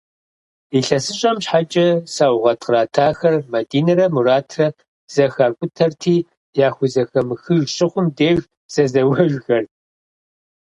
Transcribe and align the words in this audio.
Илъэсыщӏэм 0.77 1.37
щхьэкӏэ 1.43 1.87
сэугъэт 2.13 2.59
къратахэр, 2.65 3.35
Мадинэрэ 3.51 4.05
Муратрэ, 4.15 4.67
зэхакӏутэрти, 5.13 6.15
яхузэхэмыхыж 6.67 7.65
щыхъум 7.75 8.07
деж 8.17 8.39
зэзэуэжхэрт. 8.73 9.69